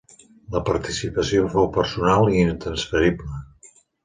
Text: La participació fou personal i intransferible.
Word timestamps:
La 0.53 0.61
participació 0.69 1.43
fou 1.55 1.69
personal 1.77 2.33
i 2.33 2.41
intransferible. 2.47 3.45